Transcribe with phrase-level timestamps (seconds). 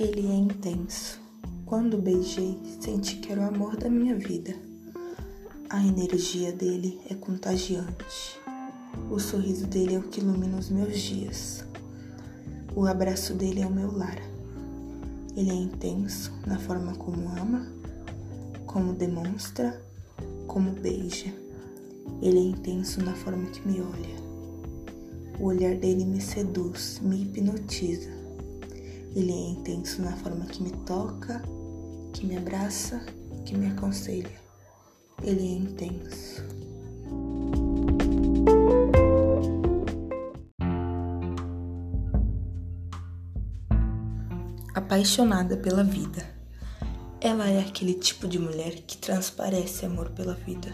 [0.00, 1.20] Ele é intenso.
[1.66, 4.54] Quando beijei, senti que era o amor da minha vida.
[5.68, 8.40] A energia dele é contagiante.
[9.10, 11.66] O sorriso dele é o que ilumina os meus dias.
[12.74, 14.16] O abraço dele é o meu lar.
[15.36, 17.70] Ele é intenso na forma como ama,
[18.64, 19.84] como demonstra,
[20.46, 21.30] como beija.
[22.22, 24.16] Ele é intenso na forma que me olha.
[25.38, 28.19] O olhar dele me seduz, me hipnotiza.
[29.14, 31.42] Ele é intenso na forma que me toca,
[32.12, 33.04] que me abraça,
[33.44, 34.30] que me aconselha.
[35.20, 36.44] Ele é intenso.
[44.72, 46.24] Apaixonada pela vida.
[47.20, 50.72] Ela é aquele tipo de mulher que transparece amor pela vida,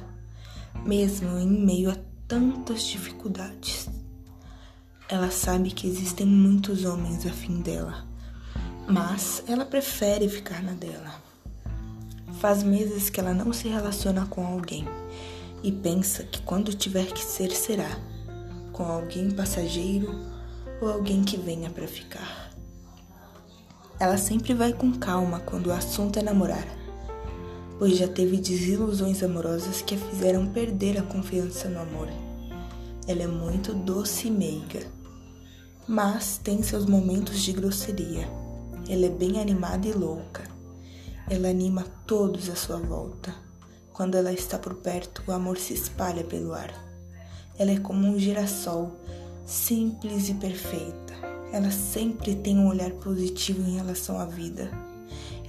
[0.85, 1.97] mesmo em meio a
[2.29, 3.89] tantas dificuldades.
[5.09, 8.07] Ela sabe que existem muitos homens afim dela
[8.89, 11.15] mas ela prefere ficar na dela.
[12.41, 14.87] Faz meses que ela não se relaciona com alguém
[15.63, 17.99] e pensa que quando tiver que ser, será
[18.73, 20.15] com alguém passageiro
[20.81, 22.53] ou alguém que venha para ficar.
[23.99, 26.67] Ela sempre vai com calma quando o assunto é namorar,
[27.79, 32.09] pois já teve desilusões amorosas que a fizeram perder a confiança no amor.
[33.09, 34.81] Ela é muito doce e meiga,
[35.89, 38.46] mas tem seus momentos de grosseria.
[38.89, 40.45] Ela é bem animada e louca.
[41.29, 43.35] Ela anima todos à sua volta.
[43.93, 46.73] Quando ela está por perto, o amor se espalha pelo ar.
[47.59, 48.93] Ela é como um girassol,
[49.45, 51.15] simples e perfeita.
[51.53, 54.71] Ela sempre tem um olhar positivo em relação à vida.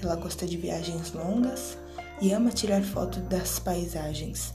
[0.02, 1.78] Ela gosta de viagens longas
[2.22, 4.54] e ama tirar fotos das paisagens.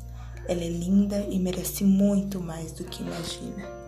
[0.48, 3.83] Ela é linda e merece muito mais do que imagina.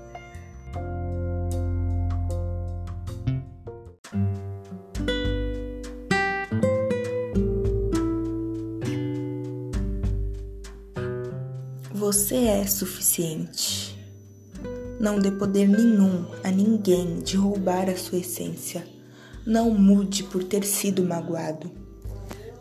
[12.15, 13.99] Você é suficiente.
[15.01, 18.87] Não dê poder nenhum a ninguém de roubar a sua essência.
[19.45, 21.69] Não mude por ter sido magoado.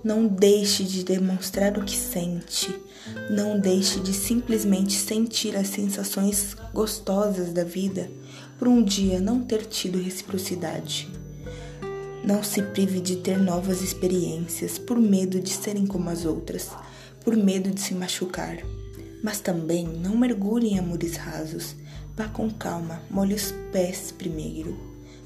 [0.04, 2.76] Não deixe de demonstrar o que sente.
[3.30, 8.10] Não deixe de simplesmente sentir as sensações gostosas da vida
[8.58, 11.08] por um dia não ter tido reciprocidade.
[12.26, 16.72] Não se prive de ter novas experiências por medo de serem como as outras,
[17.24, 18.58] por medo de se machucar.
[19.24, 21.78] Mas também não mergulhe em amores rasos.
[22.16, 24.78] Vá com calma, molhe os pés primeiro.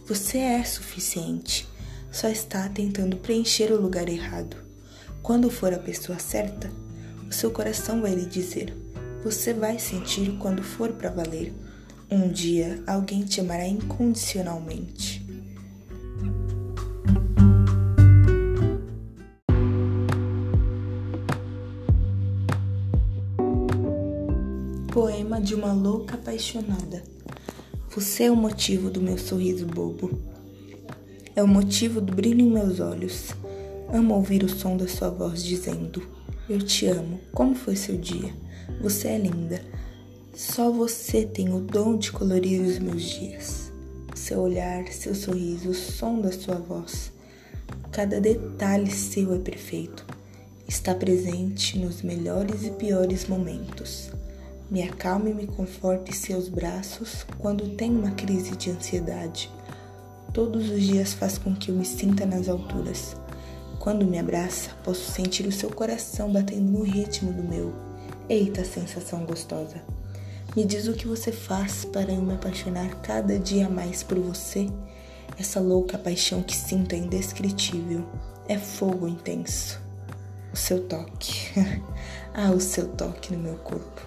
[0.06, 1.68] Você é suficiente.
[2.12, 4.56] Só está tentando preencher o lugar errado.
[5.24, 6.72] Quando for a pessoa certa,
[7.28, 8.72] o seu coração vai lhe dizer:
[9.24, 11.52] Você vai sentir quando for para valer.
[12.10, 15.17] Um dia alguém te amará incondicionalmente.
[25.38, 27.04] Poema de uma louca apaixonada.
[27.92, 30.20] Você é o motivo do meu sorriso bobo.
[31.36, 33.36] É o motivo do brilho em meus olhos.
[33.94, 36.02] Amo ouvir o som da sua voz dizendo:
[36.50, 37.20] Eu te amo.
[37.34, 38.34] Como foi seu dia?
[38.82, 39.62] Você é linda.
[40.34, 43.72] Só você tem o dom de colorir os meus dias.
[44.16, 47.12] Seu olhar, seu sorriso, o som da sua voz.
[47.92, 50.04] Cada detalhe seu é perfeito.
[50.68, 54.10] Está presente nos melhores e piores momentos.
[54.70, 59.50] Me acalme e me conforte em seus braços quando tenho uma crise de ansiedade.
[60.34, 63.16] Todos os dias faz com que eu me sinta nas alturas.
[63.80, 67.74] Quando me abraça, posso sentir o seu coração batendo no ritmo do meu.
[68.28, 69.82] Eita, sensação gostosa!
[70.54, 74.68] Me diz o que você faz para eu me apaixonar cada dia mais por você.
[75.40, 78.06] Essa louca paixão que sinto é indescritível.
[78.50, 79.80] É fogo intenso.
[80.52, 81.52] O seu toque.
[82.34, 84.07] ah, o seu toque no meu corpo.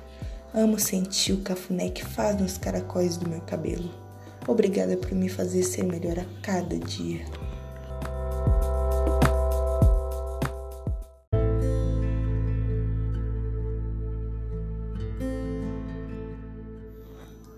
[0.52, 3.88] Amo sentir o cafuné que faz nos caracóis do meu cabelo.
[4.48, 7.24] Obrigada por me fazer ser melhor a cada dia.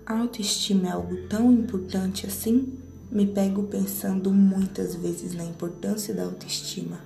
[0.05, 2.77] Autoestima é algo tão importante assim?
[3.09, 6.99] Me pego pensando muitas vezes na importância da autoestima.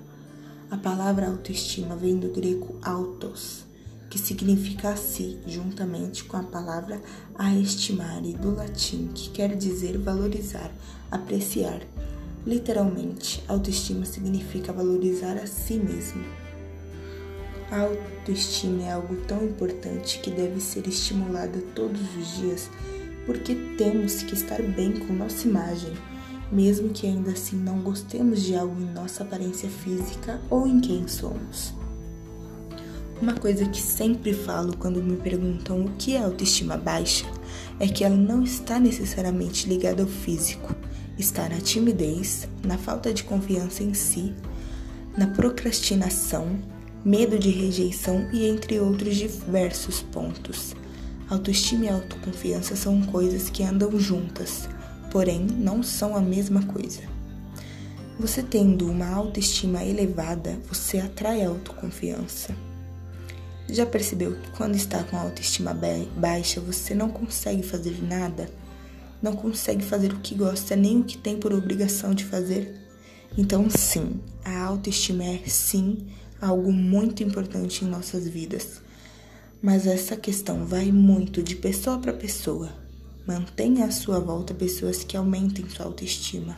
[0.69, 3.66] A palavra autoestima vem do grego autos,
[4.09, 7.01] que significa a si, juntamente com a palavra
[7.35, 10.71] a estimare do latim, que quer dizer valorizar,
[11.11, 11.81] apreciar.
[12.45, 16.23] Literalmente, autoestima significa valorizar a si mesmo.
[17.69, 22.69] A autoestima é algo tão importante que deve ser estimulada todos os dias,
[23.25, 25.93] porque temos que estar bem com nossa imagem.
[26.51, 31.07] mesmo que ainda assim não gostemos de algo em nossa aparência física ou em quem
[31.07, 31.76] somos.
[33.19, 37.25] Uma coisa que sempre falo quando me perguntam o que é autoestima baixa
[37.79, 40.75] é que ela não está necessariamente ligada ao físico,
[41.17, 44.35] está na timidez, na falta de confiança em si,
[45.17, 46.59] na procrastinação,
[47.03, 50.75] medo de rejeição e entre outros diversos pontos.
[51.27, 54.69] Autoestima e autoconfiança são coisas que andam juntas,
[55.09, 57.01] porém não são a mesma coisa.
[58.19, 62.66] Você tendo uma autoestima elevada, você atrai autoconfiança.
[63.69, 65.77] Já percebeu que quando está com autoestima
[66.15, 68.49] baixa, você não consegue fazer nada?
[69.21, 72.75] Não consegue fazer o que gosta nem o que tem por obrigação de fazer?
[73.37, 76.07] Então, sim, a autoestima é sim
[76.39, 78.81] algo muito importante em nossas vidas.
[79.61, 82.69] Mas essa questão vai muito de pessoa para pessoa.
[83.27, 86.57] Mantenha à sua volta pessoas que aumentem sua autoestima.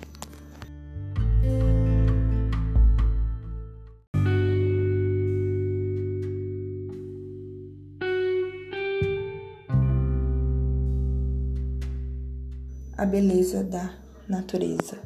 [13.00, 13.94] A beleza da
[14.28, 14.98] natureza.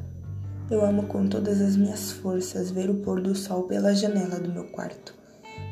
[0.68, 4.52] Eu amo com todas as minhas forças ver o pôr do sol pela janela do
[4.52, 5.14] meu quarto.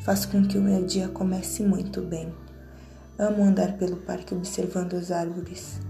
[0.05, 2.33] Faz com que o meu dia comece muito bem.
[3.19, 5.81] Amo andar pelo parque observando as árvores.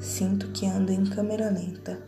[0.00, 1.98] Sinto que ando em câmera lenta.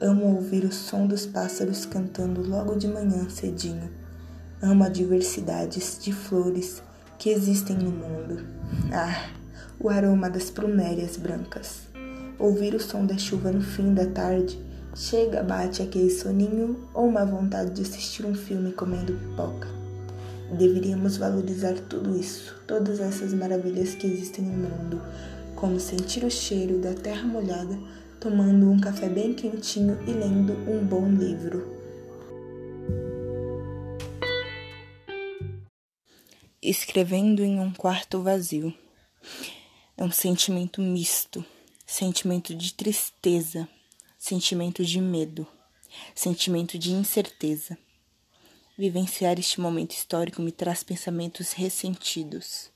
[0.00, 3.90] Amo ouvir o som dos pássaros cantando logo de manhã cedinho.
[4.62, 6.82] Amo a diversidade de flores
[7.18, 8.42] que existem no mundo.
[8.90, 9.28] Ah,
[9.78, 11.91] o aroma das plumérias brancas
[12.38, 14.58] ouvir o som da chuva no fim da tarde,
[14.94, 19.68] chega, bate aquele soninho ou uma vontade de assistir um filme comendo pipoca.
[20.56, 25.00] Deveríamos valorizar tudo isso, todas essas maravilhas que existem no mundo,
[25.56, 27.78] como sentir o cheiro da terra molhada,
[28.20, 31.66] tomando um café bem quentinho e lendo um bom livro.
[36.60, 38.72] Escrevendo em um quarto vazio.
[39.96, 41.44] É um sentimento misto
[41.92, 43.68] sentimento de tristeza,
[44.18, 45.46] sentimento de medo,
[46.14, 47.76] sentimento de incerteza.
[48.78, 52.70] Vivenciar este momento histórico me traz pensamentos ressentidos.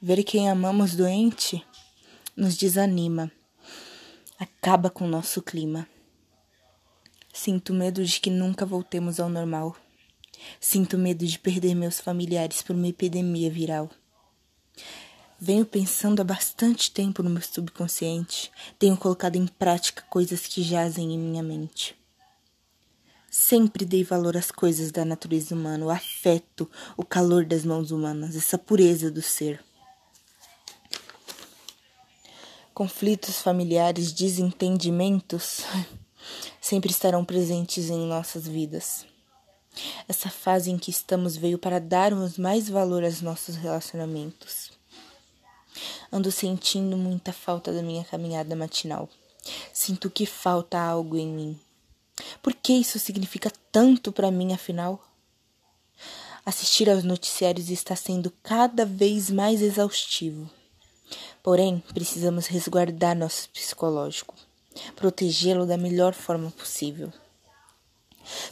[0.00, 1.62] Ver quem amamos doente
[2.34, 3.30] nos desanima,
[4.38, 5.86] acaba com o nosso clima.
[7.30, 9.76] Sinto medo de que nunca voltemos ao normal.
[10.58, 13.90] Sinto medo de perder meus familiares por uma epidemia viral.
[15.46, 21.12] Venho pensando há bastante tempo no meu subconsciente, tenho colocado em prática coisas que jazem
[21.12, 21.94] em minha mente.
[23.30, 28.34] Sempre dei valor às coisas da natureza humana, o afeto, o calor das mãos humanas,
[28.34, 29.62] essa pureza do ser.
[32.72, 35.60] Conflitos familiares, desentendimentos
[36.58, 39.04] sempre estarão presentes em nossas vidas.
[40.08, 44.72] Essa fase em que estamos veio para darmos mais valor aos nossos relacionamentos.
[46.12, 49.08] Ando sentindo muita falta da minha caminhada matinal.
[49.72, 51.60] Sinto que falta algo em mim.
[52.42, 55.04] Por que isso significa tanto para mim, afinal?
[56.46, 60.48] Assistir aos noticiários está sendo cada vez mais exaustivo.
[61.42, 64.34] Porém, precisamos resguardar nosso psicológico,
[64.96, 67.12] protegê-lo da melhor forma possível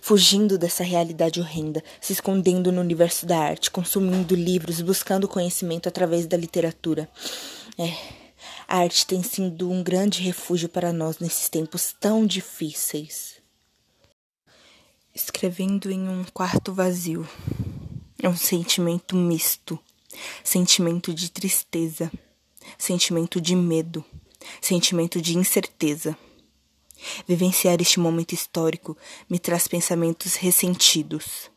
[0.00, 6.26] fugindo dessa realidade horrenda, se escondendo no universo da arte, consumindo livros, buscando conhecimento através
[6.26, 7.08] da literatura.
[7.78, 7.92] É,
[8.68, 13.34] a arte tem sido um grande refúgio para nós nesses tempos tão difíceis.
[15.14, 17.28] Escrevendo em um quarto vazio.
[18.22, 19.78] É um sentimento misto,
[20.44, 22.10] sentimento de tristeza,
[22.78, 24.04] sentimento de medo,
[24.60, 26.16] sentimento de incerteza.
[27.26, 28.96] Vivenciar este momento histórico
[29.28, 31.50] me traz pensamentos ressentidos.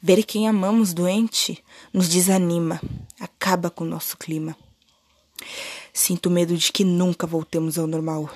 [0.00, 2.80] Ver quem amamos doente nos desanima,
[3.18, 4.56] acaba com o nosso clima.
[5.92, 8.30] Sinto medo de que nunca voltemos ao normal.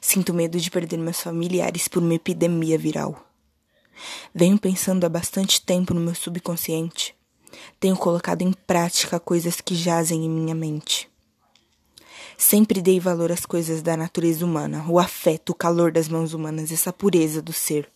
[0.00, 3.26] Sinto medo de perder meus familiares por uma epidemia viral.
[4.34, 7.14] Venho pensando há bastante tempo no meu subconsciente.
[7.80, 11.08] Tenho colocado em prática coisas que jazem em minha mente.
[12.36, 16.70] Sempre dei valor às coisas da natureza humana, o afeto, o calor das mãos humanas,
[16.70, 17.90] essa pureza do ser.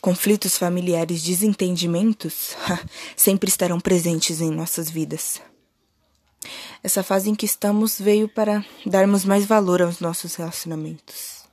[0.00, 2.54] Conflitos familiares, desentendimentos,
[3.16, 5.40] sempre estarão presentes em nossas vidas.
[6.82, 11.44] Essa fase em que estamos veio para darmos mais valor aos nossos relacionamentos.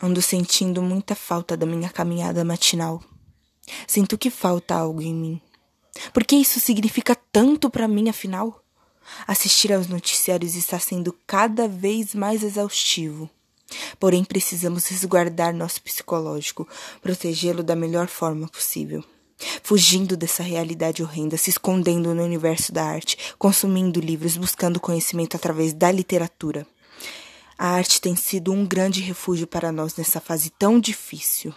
[0.00, 3.02] Ando sentindo muita falta da minha caminhada matinal.
[3.86, 5.40] Sinto que falta algo em mim.
[6.12, 8.62] Por que isso significa tanto para mim, afinal?
[9.26, 13.28] Assistir aos noticiários está sendo cada vez mais exaustivo.
[13.98, 16.66] Porém, precisamos resguardar nosso psicológico,
[17.00, 19.04] protegê-lo da melhor forma possível.
[19.62, 25.72] Fugindo dessa realidade horrenda, se escondendo no universo da arte, consumindo livros, buscando conhecimento através
[25.72, 26.66] da literatura.
[27.56, 31.54] A arte tem sido um grande refúgio para nós nessa fase tão difícil.